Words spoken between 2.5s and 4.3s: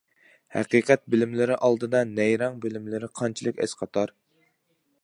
بىلىملىرى قانچىلىك ئەسقاتار؟!